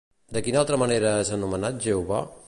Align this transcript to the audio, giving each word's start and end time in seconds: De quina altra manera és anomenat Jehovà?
De 0.37 0.41
quina 0.47 0.61
altra 0.61 0.79
manera 0.83 1.11
és 1.25 1.31
anomenat 1.37 1.77
Jehovà? 1.89 2.23